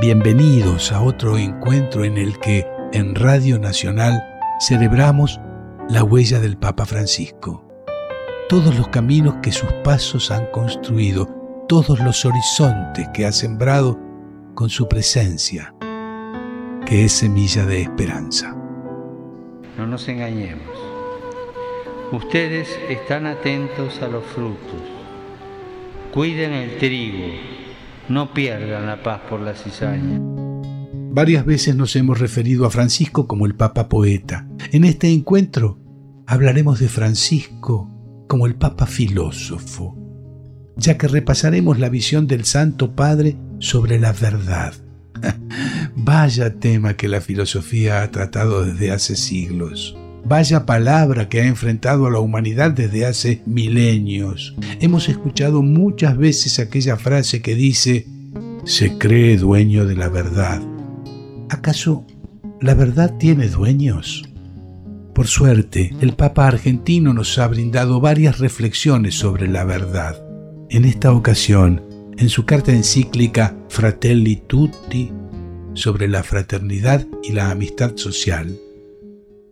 [0.00, 4.22] Bienvenidos a otro encuentro en el que en Radio Nacional
[4.60, 5.40] celebramos
[5.88, 7.66] la huella del Papa Francisco.
[8.48, 11.26] Todos los caminos que sus pasos han construido,
[11.68, 13.98] todos los horizontes que ha sembrado
[14.54, 15.74] con su presencia,
[16.86, 18.56] que es semilla de esperanza.
[19.76, 20.78] No nos engañemos.
[22.12, 24.80] Ustedes están atentos a los frutos.
[26.14, 27.67] Cuiden el trigo.
[28.08, 30.18] No pierdan la paz por la cizaña.
[31.10, 34.48] Varias veces nos hemos referido a Francisco como el Papa poeta.
[34.72, 35.78] En este encuentro
[36.26, 37.90] hablaremos de Francisco
[38.28, 39.96] como el Papa filósofo,
[40.76, 44.74] ya que repasaremos la visión del Santo Padre sobre la verdad.
[45.96, 49.96] Vaya tema que la filosofía ha tratado desde hace siglos.
[50.28, 54.54] Vaya palabra que ha enfrentado a la humanidad desde hace milenios.
[54.78, 58.06] Hemos escuchado muchas veces aquella frase que dice,
[58.64, 60.60] se cree dueño de la verdad.
[61.48, 62.04] ¿Acaso
[62.60, 64.28] la verdad tiene dueños?
[65.14, 70.22] Por suerte, el Papa argentino nos ha brindado varias reflexiones sobre la verdad.
[70.68, 71.82] En esta ocasión,
[72.18, 75.10] en su carta encíclica Fratelli Tutti
[75.72, 78.58] sobre la fraternidad y la amistad social,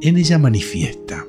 [0.00, 1.24] en ella manifiesta,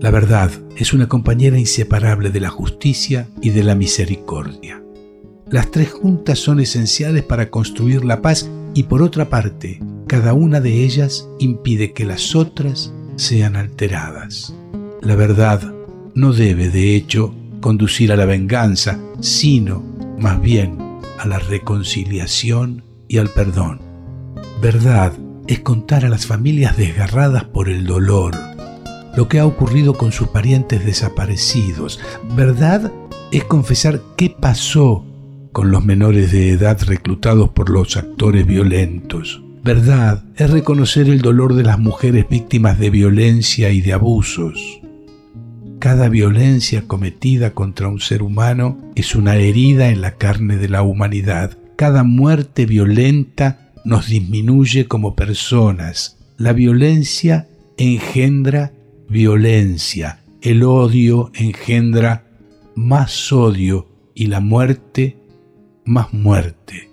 [0.00, 4.80] la verdad es una compañera inseparable de la justicia y de la misericordia.
[5.50, 10.60] Las tres juntas son esenciales para construir la paz y por otra parte, cada una
[10.60, 14.54] de ellas impide que las otras sean alteradas.
[15.02, 15.74] La verdad
[16.14, 19.82] no debe, de hecho, conducir a la venganza, sino,
[20.18, 20.78] más bien,
[21.18, 23.80] a la reconciliación y al perdón.
[24.62, 25.12] Verdad
[25.48, 28.36] es contar a las familias desgarradas por el dolor
[29.18, 31.98] lo que ha ocurrido con sus parientes desaparecidos.
[32.36, 32.92] Verdad
[33.32, 35.04] es confesar qué pasó
[35.50, 39.42] con los menores de edad reclutados por los actores violentos.
[39.64, 44.80] Verdad es reconocer el dolor de las mujeres víctimas de violencia y de abusos.
[45.80, 50.82] Cada violencia cometida contra un ser humano es una herida en la carne de la
[50.82, 51.58] humanidad.
[51.74, 56.16] Cada muerte violenta nos disminuye como personas.
[56.36, 58.72] La violencia engendra
[59.08, 62.24] violencia, el odio engendra
[62.74, 65.16] más odio y la muerte
[65.84, 66.90] más muerte.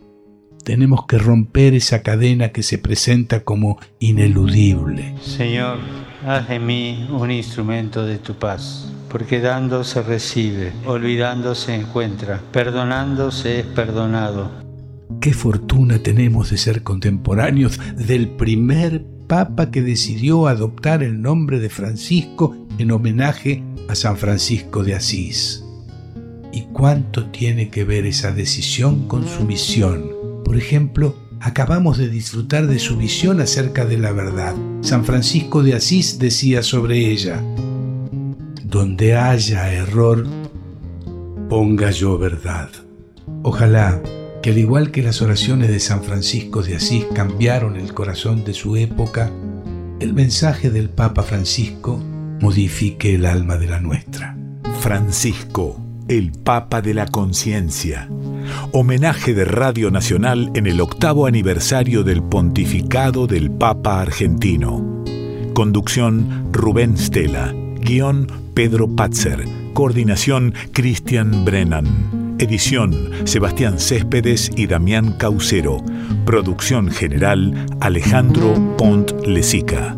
[0.63, 5.13] Tenemos que romper esa cadena que se presenta como ineludible.
[5.21, 5.77] Señor,
[6.25, 12.41] haz de mí un instrumento de tu paz, porque dando se recibe, olvidando se encuentra,
[12.51, 14.64] perdonando se es perdonado
[15.21, 21.69] Qué fortuna tenemos de ser contemporáneos del primer papa que decidió adoptar el nombre de
[21.69, 25.63] Francisco en homenaje a San Francisco de Asís.
[26.51, 30.11] ¿Y cuánto tiene que ver esa decisión con su misión?
[30.43, 34.55] Por ejemplo, acabamos de disfrutar de su visión acerca de la verdad.
[34.81, 37.43] San Francisco de Asís decía sobre ella,
[38.63, 40.25] donde haya error,
[41.49, 42.69] ponga yo verdad.
[43.43, 44.01] Ojalá
[44.45, 48.53] que al igual que las oraciones de San Francisco de Asís cambiaron el corazón de
[48.53, 49.31] su época,
[49.99, 51.97] el mensaje del Papa Francisco
[52.41, 54.37] modifique el alma de la nuestra.
[54.81, 58.07] Francisco, el Papa de la Conciencia.
[58.71, 65.03] Homenaje de Radio Nacional en el octavo aniversario del pontificado del Papa argentino.
[65.55, 67.51] Conducción Rubén Stella.
[67.81, 69.43] Guión Pedro Patzer.
[69.73, 72.24] Coordinación Cristian Brennan.
[72.37, 75.77] Edición Sebastián Céspedes y Damián Caucero.
[76.25, 79.95] Producción general Alejandro Pont Lesica.